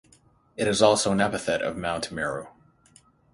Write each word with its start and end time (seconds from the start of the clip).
It 0.57 0.67
is 0.67 0.81
also 0.81 1.11
an 1.11 1.21
epithet 1.21 1.61
of 1.61 1.77
mount 1.77 2.11
Meru. 2.11 2.47